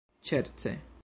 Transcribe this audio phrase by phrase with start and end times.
[0.29, 0.73] ŝerce